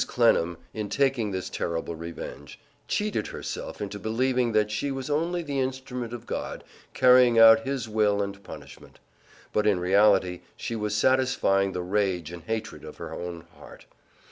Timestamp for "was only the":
4.89-5.59